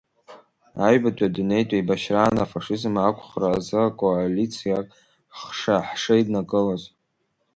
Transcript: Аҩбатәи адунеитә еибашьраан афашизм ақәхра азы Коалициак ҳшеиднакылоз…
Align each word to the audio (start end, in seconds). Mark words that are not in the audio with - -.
Аҩбатәи 0.87 1.25
адунеитә 1.27 1.73
еибашьраан 1.75 2.35
афашизм 2.43 2.95
ақәхра 3.07 3.49
азы 3.57 3.81
Коалициак 3.99 4.87
ҳшеиднакылоз… 5.87 6.83